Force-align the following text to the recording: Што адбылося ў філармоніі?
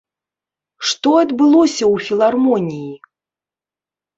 Што 0.91 1.09
адбылося 1.25 1.81
ў 1.93 2.07
філармоніі? 2.07 2.91